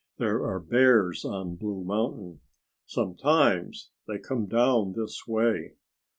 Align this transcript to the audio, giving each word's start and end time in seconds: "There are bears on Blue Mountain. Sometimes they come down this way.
"There 0.17 0.43
are 0.43 0.59
bears 0.59 1.23
on 1.23 1.57
Blue 1.57 1.83
Mountain. 1.83 2.39
Sometimes 2.87 3.91
they 4.07 4.17
come 4.17 4.47
down 4.47 4.93
this 4.93 5.27
way. 5.27 5.75